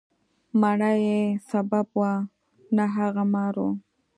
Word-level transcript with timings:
مڼه 0.59 0.91
یې 1.05 1.21
سبب 1.49 1.87
وه، 1.99 2.13
نه 2.75 2.85
هغه 2.95 3.23
مار 3.33 3.55
و. 3.63 3.65